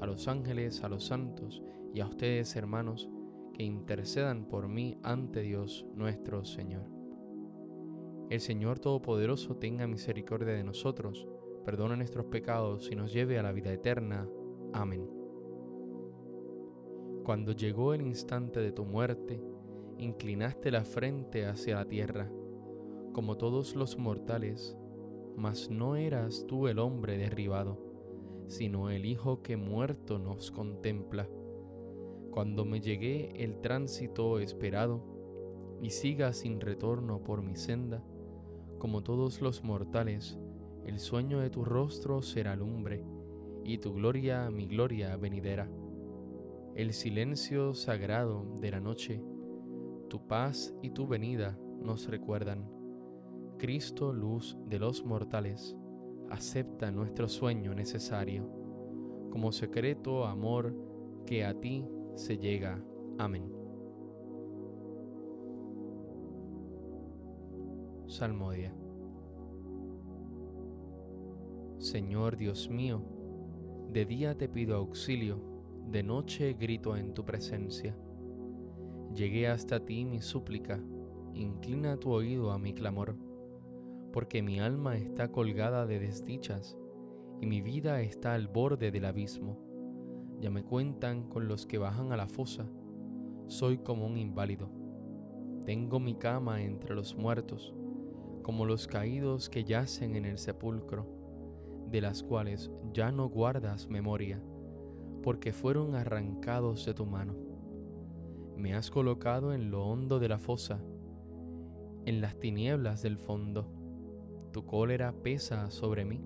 a 0.00 0.06
los 0.06 0.28
ángeles, 0.28 0.82
a 0.84 0.88
los 0.88 1.04
santos 1.04 1.62
y 1.94 2.00
a 2.00 2.06
ustedes, 2.06 2.54
hermanos, 2.56 3.08
que 3.54 3.62
intercedan 3.62 4.46
por 4.46 4.68
mí 4.68 4.98
ante 5.02 5.40
Dios 5.40 5.86
nuestro 5.94 6.44
Señor. 6.44 6.90
El 8.28 8.40
Señor 8.40 8.80
Todopoderoso 8.80 9.56
tenga 9.56 9.86
misericordia 9.86 10.52
de 10.52 10.64
nosotros, 10.64 11.26
perdone 11.64 11.96
nuestros 11.96 12.26
pecados 12.26 12.90
y 12.90 12.96
nos 12.96 13.12
lleve 13.12 13.38
a 13.38 13.42
la 13.42 13.52
vida 13.52 13.72
eterna. 13.72 14.28
Amén. 14.72 15.08
Cuando 17.24 17.52
llegó 17.52 17.94
el 17.94 18.02
instante 18.02 18.60
de 18.60 18.72
tu 18.72 18.84
muerte, 18.84 19.40
inclinaste 19.98 20.70
la 20.70 20.84
frente 20.84 21.46
hacia 21.46 21.76
la 21.76 21.86
tierra, 21.86 22.30
como 23.12 23.36
todos 23.36 23.74
los 23.74 23.96
mortales, 23.96 24.76
mas 25.36 25.70
no 25.70 25.96
eras 25.96 26.44
tú 26.46 26.68
el 26.68 26.78
hombre 26.78 27.16
derribado, 27.16 27.85
sino 28.48 28.90
el 28.90 29.04
Hijo 29.06 29.42
que 29.42 29.56
muerto 29.56 30.18
nos 30.18 30.50
contempla 30.50 31.28
cuando 32.36 32.66
me 32.66 32.82
llegue 32.82 33.42
el 33.42 33.62
tránsito 33.62 34.38
esperado 34.40 35.02
y 35.80 35.88
siga 35.88 36.34
sin 36.34 36.60
retorno 36.60 37.24
por 37.24 37.40
mi 37.40 37.56
senda, 37.56 38.04
como 38.78 39.02
todos 39.02 39.40
los 39.40 39.64
mortales, 39.64 40.38
el 40.84 40.98
sueño 40.98 41.40
de 41.40 41.48
tu 41.48 41.64
rostro 41.64 42.20
será 42.20 42.54
lumbre, 42.54 43.02
y 43.64 43.78
tu 43.78 43.94
gloria 43.94 44.50
mi 44.50 44.66
gloria 44.66 45.16
venidera. 45.16 45.66
El 46.74 46.92
silencio 46.92 47.72
sagrado 47.72 48.44
de 48.60 48.70
la 48.70 48.80
noche, 48.80 49.24
tu 50.10 50.26
paz 50.26 50.74
y 50.82 50.90
tu 50.90 51.06
venida 51.06 51.58
nos 51.80 52.06
recuerdan. 52.06 52.70
Cristo, 53.56 54.12
luz 54.12 54.58
de 54.66 54.78
los 54.78 55.06
mortales, 55.06 55.74
acepta 56.30 56.90
nuestro 56.90 57.28
sueño 57.28 57.74
necesario, 57.74 58.48
como 59.30 59.52
secreto 59.52 60.24
amor 60.24 60.74
que 61.26 61.44
a 61.44 61.58
ti 61.58 61.86
se 62.14 62.38
llega. 62.38 62.82
Amén. 63.18 63.52
Salmodia. 68.06 68.72
Señor 71.78 72.36
Dios 72.36 72.70
mío, 72.70 73.02
de 73.92 74.04
día 74.06 74.36
te 74.36 74.48
pido 74.48 74.76
auxilio, 74.76 75.40
de 75.90 76.02
noche 76.02 76.54
grito 76.54 76.96
en 76.96 77.14
tu 77.14 77.24
presencia. 77.24 77.96
Llegué 79.14 79.48
hasta 79.48 79.84
ti 79.84 80.04
mi 80.04 80.20
súplica, 80.20 80.80
inclina 81.34 81.96
tu 81.96 82.10
oído 82.10 82.52
a 82.52 82.58
mi 82.58 82.74
clamor, 82.74 83.16
porque 84.16 84.40
mi 84.40 84.60
alma 84.60 84.96
está 84.96 85.30
colgada 85.30 85.84
de 85.84 85.98
desdichas 85.98 86.74
y 87.38 87.44
mi 87.44 87.60
vida 87.60 88.00
está 88.00 88.32
al 88.32 88.48
borde 88.48 88.90
del 88.90 89.04
abismo 89.04 89.66
ya 90.40 90.50
me 90.50 90.62
cuentan 90.62 91.28
con 91.28 91.48
los 91.48 91.66
que 91.66 91.78
bajan 91.78 92.12
a 92.12 92.16
la 92.16 92.26
fosa, 92.26 92.66
soy 93.46 93.78
como 93.78 94.06
un 94.06 94.18
inválido. 94.18 94.70
Tengo 95.64 95.98
mi 95.98 96.14
cama 96.14 96.62
entre 96.62 96.94
los 96.94 97.16
muertos, 97.16 97.74
como 98.42 98.66
los 98.66 98.86
caídos 98.86 99.48
que 99.48 99.64
yacen 99.64 100.14
en 100.14 100.26
el 100.26 100.38
sepulcro, 100.38 101.06
de 101.90 102.00
las 102.00 102.22
cuales 102.22 102.70
ya 102.92 103.10
no 103.12 103.28
guardas 103.28 103.88
memoria, 103.88 104.42
porque 105.22 105.52
fueron 105.52 105.94
arrancados 105.94 106.84
de 106.84 106.94
tu 106.94 107.06
mano. 107.06 107.34
Me 108.56 108.74
has 108.74 108.90
colocado 108.90 109.54
en 109.54 109.70
lo 109.70 109.86
hondo 109.86 110.18
de 110.18 110.28
la 110.28 110.38
fosa, 110.38 110.80
en 112.04 112.20
las 112.20 112.38
tinieblas 112.38 113.02
del 113.02 113.18
fondo. 113.18 113.75
Tu 114.56 114.64
cólera 114.64 115.12
pesa 115.12 115.70
sobre 115.70 116.06
mí, 116.06 116.24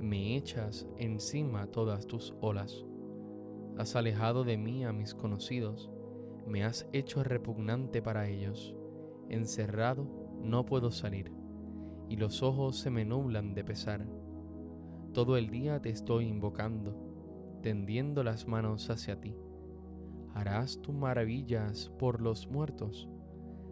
me 0.00 0.38
echas 0.38 0.88
encima 0.96 1.66
todas 1.66 2.06
tus 2.06 2.34
olas. 2.40 2.86
Has 3.76 3.94
alejado 3.94 4.42
de 4.42 4.56
mí 4.56 4.86
a 4.86 4.92
mis 4.94 5.14
conocidos, 5.14 5.90
me 6.46 6.64
has 6.64 6.88
hecho 6.94 7.22
repugnante 7.22 8.00
para 8.00 8.26
ellos. 8.26 8.74
Encerrado 9.28 10.08
no 10.40 10.64
puedo 10.64 10.90
salir, 10.90 11.30
y 12.08 12.16
los 12.16 12.42
ojos 12.42 12.78
se 12.78 12.88
me 12.88 13.04
nublan 13.04 13.52
de 13.52 13.64
pesar. 13.64 14.06
Todo 15.12 15.36
el 15.36 15.50
día 15.50 15.82
te 15.82 15.90
estoy 15.90 16.28
invocando, 16.28 16.96
tendiendo 17.60 18.24
las 18.24 18.48
manos 18.48 18.88
hacia 18.88 19.20
ti. 19.20 19.36
Harás 20.32 20.80
tus 20.80 20.94
maravillas 20.94 21.90
por 21.98 22.22
los 22.22 22.48
muertos, 22.48 23.10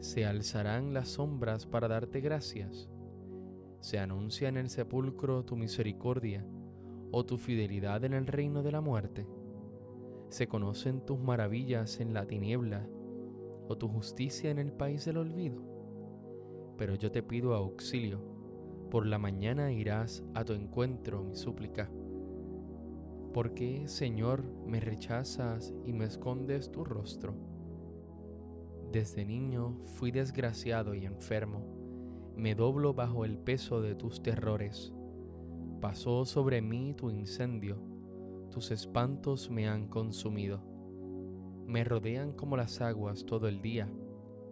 se 0.00 0.26
alzarán 0.26 0.92
las 0.92 1.08
sombras 1.08 1.64
para 1.64 1.88
darte 1.88 2.20
gracias. 2.20 2.90
Se 3.80 3.98
anuncia 3.98 4.48
en 4.48 4.56
el 4.56 4.68
sepulcro 4.70 5.44
tu 5.44 5.56
misericordia 5.56 6.46
o 7.10 7.24
tu 7.24 7.38
fidelidad 7.38 8.04
en 8.04 8.14
el 8.14 8.26
reino 8.26 8.62
de 8.62 8.72
la 8.72 8.80
muerte 8.80 9.26
se 10.28 10.48
conocen 10.48 11.00
tus 11.00 11.18
maravillas 11.18 12.00
en 12.00 12.12
la 12.12 12.26
tiniebla 12.26 12.86
o 13.68 13.76
tu 13.76 13.88
justicia 13.88 14.50
en 14.50 14.58
el 14.58 14.72
país 14.72 15.04
del 15.04 15.18
olvido. 15.18 15.62
Pero 16.76 16.94
yo 16.94 17.10
te 17.10 17.22
pido 17.22 17.54
auxilio, 17.54 18.20
por 18.90 19.06
la 19.06 19.18
mañana 19.18 19.72
irás 19.72 20.24
a 20.34 20.44
tu 20.44 20.52
encuentro 20.52 21.22
mi 21.22 21.36
súplica. 21.36 21.90
¿Por 23.32 23.54
qué, 23.54 23.86
Señor, 23.86 24.44
me 24.66 24.80
rechazas 24.80 25.74
y 25.84 25.92
me 25.92 26.06
escondes 26.06 26.70
tu 26.70 26.84
rostro? 26.84 27.34
Desde 28.92 29.24
niño 29.24 29.78
fui 29.84 30.10
desgraciado 30.10 30.94
y 30.94 31.04
enfermo, 31.04 31.64
me 32.36 32.54
doblo 32.54 32.92
bajo 32.92 33.24
el 33.24 33.38
peso 33.38 33.80
de 33.80 33.94
tus 33.94 34.22
terrores. 34.22 34.92
Pasó 35.80 36.24
sobre 36.24 36.60
mí 36.60 36.94
tu 36.94 37.10
incendio, 37.10 37.78
tus 38.50 38.70
espantos 38.70 39.50
me 39.50 39.68
han 39.68 39.88
consumido. 39.88 40.62
Me 41.66 41.82
rodean 41.82 42.32
como 42.32 42.56
las 42.56 42.80
aguas 42.80 43.24
todo 43.24 43.48
el 43.48 43.62
día, 43.62 43.90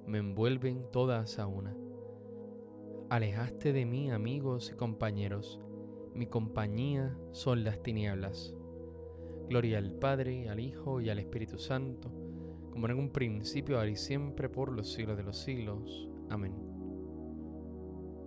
me 0.06 0.18
envuelven 0.18 0.86
todas 0.90 1.38
a 1.38 1.46
una. 1.46 1.76
Alejaste 3.10 3.72
de 3.72 3.84
mí 3.84 4.10
amigos 4.10 4.70
y 4.72 4.76
compañeros, 4.76 5.60
mi 6.14 6.26
compañía 6.26 7.16
son 7.32 7.64
las 7.64 7.82
tinieblas. 7.82 8.54
Gloria 9.48 9.78
al 9.78 9.92
Padre, 9.92 10.48
al 10.48 10.58
Hijo 10.58 11.00
y 11.02 11.10
al 11.10 11.18
Espíritu 11.18 11.58
Santo, 11.58 12.10
como 12.70 12.86
en 12.86 12.98
un 12.98 13.10
principio, 13.10 13.76
ahora 13.76 13.90
y 13.90 13.96
siempre, 13.96 14.48
por 14.48 14.72
los 14.72 14.92
siglos 14.92 15.16
de 15.18 15.22
los 15.22 15.36
siglos. 15.36 16.08
Amén. 16.30 16.83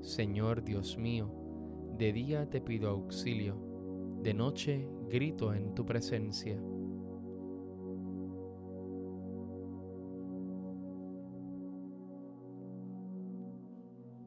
Señor 0.01 0.63
Dios 0.63 0.97
mío, 0.97 1.31
de 1.97 2.13
día 2.13 2.49
te 2.49 2.61
pido 2.61 2.89
auxilio, 2.89 3.55
de 4.21 4.33
noche 4.33 4.87
grito 5.09 5.53
en 5.53 5.73
tu 5.73 5.85
presencia. 5.85 6.61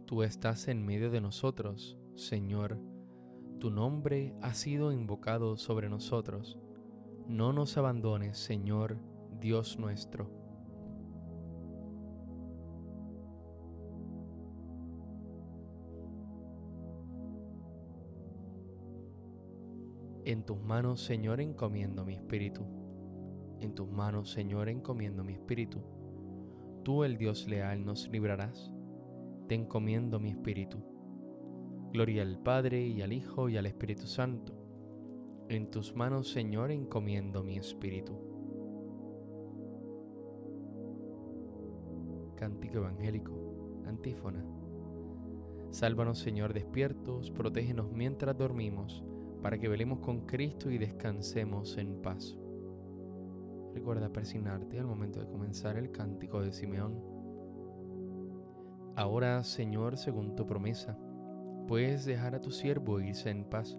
Tú 0.07 0.25
estás 0.25 0.67
en 0.67 0.85
medio 0.85 1.11
de 1.11 1.21
nosotros, 1.21 1.97
Señor. 2.17 2.81
Tu 3.61 3.71
nombre 3.71 4.35
ha 4.43 4.55
sido 4.55 4.91
invocado 4.91 5.57
sobre 5.57 5.89
nosotros. 5.89 6.59
No 7.29 7.53
nos 7.53 7.77
abandones, 7.77 8.37
Señor, 8.39 8.99
Dios 9.39 9.79
nuestro. 9.79 10.40
En 20.25 20.45
tus 20.45 20.61
manos, 20.61 21.01
Señor, 21.03 21.41
encomiendo 21.41 22.05
mi 22.05 22.13
espíritu. 22.13 22.63
En 23.61 23.75
tus 23.75 23.91
manos, 23.91 24.31
Señor, 24.31 24.69
encomiendo 24.69 25.25
mi 25.25 25.33
espíritu. 25.33 25.81
Tú, 26.85 27.05
el 27.05 27.17
Dios 27.17 27.49
leal, 27.49 27.87
nos 27.87 28.07
librarás. 28.09 28.71
Te 29.49 29.55
encomiendo 29.55 30.21
mi 30.21 30.31
espíritu. 30.31 30.79
Gloria 31.93 32.23
al 32.23 32.39
Padre 32.39 32.87
y 32.87 33.01
al 33.01 33.15
Hijo 33.15 33.49
y 33.49 33.57
al 33.57 33.65
Espíritu 33.65 34.07
Santo. 34.07 34.53
En 35.49 35.71
tus 35.71 35.97
manos, 35.97 36.31
Señor, 36.31 36.71
encomiendo 36.71 37.43
mi 37.43 37.57
espíritu. 37.57 38.13
Cántico 42.37 42.77
Evangélico, 42.77 43.83
antífona. 43.87 44.45
Sálvanos, 45.71 46.19
Señor, 46.19 46.53
despiertos, 46.53 47.31
protégenos 47.31 47.91
mientras 47.91 48.37
dormimos 48.37 49.03
para 49.43 49.59
que 49.59 49.69
velemos 49.69 50.01
con 50.01 50.27
Cristo 50.27 50.71
y 50.71 50.79
descansemos 50.79 51.79
en 51.79 52.03
paz. 52.03 52.37
Recuerda 53.75 54.13
persignarte 54.13 54.79
al 54.79 54.87
momento 54.87 55.21
de 55.21 55.29
comenzar 55.29 55.77
el 55.77 55.91
cántico 55.91 56.43
de 56.43 56.53
Simeón. 56.53 57.03
Ahora, 58.97 59.43
Señor, 59.45 59.97
según 59.97 60.35
tu 60.35 60.47
promesa, 60.47 60.99
puedes 61.67 62.05
dejar 62.05 62.35
a 62.35 62.41
tu 62.41 62.51
siervo 62.51 63.01
irse 63.01 63.31
en 63.31 63.45
paz, 63.45 63.79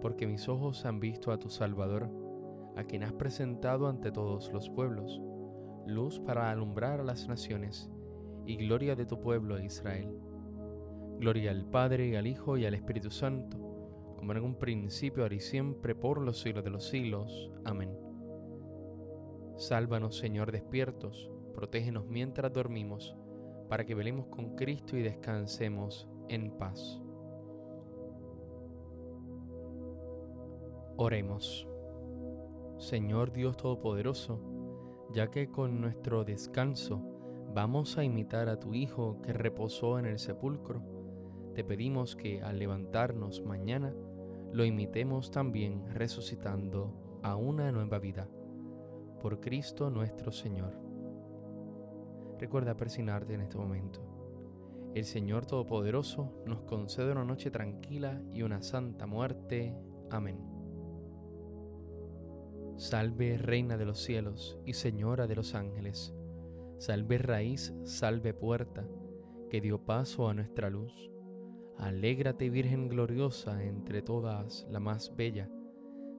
porque 0.00 0.26
mis 0.26 0.48
ojos 0.48 0.84
han 0.84 1.00
visto 1.00 1.32
a 1.32 1.38
tu 1.38 1.48
Salvador, 1.48 2.10
a 2.76 2.84
quien 2.84 3.02
has 3.02 3.12
presentado 3.12 3.88
ante 3.88 4.12
todos 4.12 4.52
los 4.52 4.68
pueblos, 4.68 5.20
luz 5.86 6.20
para 6.20 6.50
alumbrar 6.50 7.00
a 7.00 7.04
las 7.04 7.26
naciones 7.26 7.90
y 8.44 8.56
gloria 8.56 8.94
de 8.94 9.06
tu 9.06 9.18
pueblo 9.18 9.58
Israel. 9.58 10.10
Gloria 11.18 11.50
al 11.50 11.64
Padre, 11.64 12.16
al 12.18 12.26
Hijo 12.26 12.58
y 12.58 12.66
al 12.66 12.74
Espíritu 12.74 13.10
Santo 13.10 13.66
como 14.16 14.32
en 14.32 14.42
un 14.42 14.56
principio, 14.56 15.22
ahora 15.22 15.34
y 15.34 15.40
siempre, 15.40 15.94
por 15.94 16.20
los 16.20 16.40
siglos 16.40 16.64
de 16.64 16.70
los 16.70 16.88
siglos. 16.88 17.50
Amén. 17.64 17.96
Sálvanos, 19.56 20.16
Señor, 20.16 20.52
despiertos, 20.52 21.30
protégenos 21.54 22.06
mientras 22.06 22.52
dormimos, 22.52 23.16
para 23.68 23.84
que 23.84 23.94
velemos 23.94 24.26
con 24.26 24.54
Cristo 24.54 24.96
y 24.96 25.02
descansemos 25.02 26.08
en 26.28 26.50
paz. 26.52 27.00
Oremos. 30.98 31.68
Señor 32.78 33.32
Dios 33.32 33.56
Todopoderoso, 33.56 34.40
ya 35.12 35.30
que 35.30 35.50
con 35.50 35.80
nuestro 35.80 36.24
descanso 36.24 37.02
vamos 37.54 37.96
a 37.96 38.04
imitar 38.04 38.48
a 38.48 38.60
tu 38.60 38.74
Hijo 38.74 39.20
que 39.22 39.32
reposó 39.32 39.98
en 39.98 40.06
el 40.06 40.18
sepulcro, 40.18 40.82
te 41.56 41.64
pedimos 41.64 42.16
que 42.16 42.42
al 42.42 42.58
levantarnos 42.58 43.42
mañana 43.42 43.94
lo 44.52 44.66
imitemos 44.66 45.30
también 45.30 45.86
resucitando 45.94 47.20
a 47.22 47.36
una 47.36 47.72
nueva 47.72 47.98
vida. 47.98 48.28
Por 49.22 49.40
Cristo 49.40 49.88
nuestro 49.88 50.32
Señor. 50.32 50.78
Recuerda 52.38 52.76
persignarte 52.76 53.32
en 53.32 53.40
este 53.40 53.56
momento. 53.56 54.02
El 54.94 55.06
Señor 55.06 55.46
Todopoderoso 55.46 56.42
nos 56.44 56.60
concede 56.60 57.12
una 57.12 57.24
noche 57.24 57.50
tranquila 57.50 58.20
y 58.34 58.42
una 58.42 58.60
santa 58.60 59.06
muerte. 59.06 59.74
Amén. 60.10 60.38
Salve 62.76 63.38
Reina 63.38 63.78
de 63.78 63.86
los 63.86 63.98
cielos 64.02 64.58
y 64.66 64.74
Señora 64.74 65.26
de 65.26 65.36
los 65.36 65.54
ángeles. 65.54 66.14
Salve 66.76 67.16
raíz, 67.16 67.72
salve 67.84 68.34
puerta, 68.34 68.86
que 69.48 69.62
dio 69.62 69.86
paso 69.86 70.28
a 70.28 70.34
nuestra 70.34 70.68
luz. 70.68 71.15
Alégrate 71.78 72.48
Virgen 72.50 72.88
gloriosa 72.88 73.62
entre 73.62 74.02
todas 74.02 74.66
la 74.70 74.80
más 74.80 75.14
bella, 75.14 75.50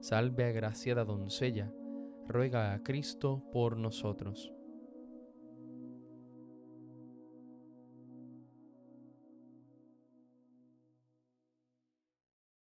salve 0.00 0.44
agraciada 0.44 1.04
doncella, 1.04 1.72
ruega 2.26 2.72
a 2.72 2.82
Cristo 2.82 3.42
por 3.52 3.76
nosotros. 3.76 4.52